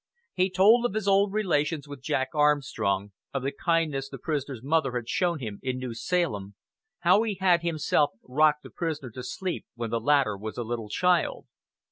He 0.33 0.49
told 0.49 0.83
of 0.83 0.95
his 0.95 1.07
old 1.07 1.31
relations 1.31 1.87
with 1.87 2.01
Jack 2.01 2.29
Armstrong, 2.33 3.11
of 3.35 3.43
the 3.43 3.51
kindness 3.51 4.09
the 4.09 4.17
prisoner's 4.17 4.63
mother 4.63 4.93
had 4.93 5.07
shown 5.07 5.37
him 5.37 5.59
in 5.61 5.77
New 5.77 5.93
Salem, 5.93 6.55
how 7.01 7.21
he 7.21 7.35
had 7.35 7.61
himself 7.61 8.09
rocked 8.27 8.63
the 8.63 8.71
prisoner 8.71 9.11
to 9.11 9.21
sleep 9.21 9.67
when 9.75 9.91
the 9.91 10.01
latter 10.01 10.35
was 10.35 10.57
a 10.57 10.63
little 10.63 10.89
child. 10.89 11.45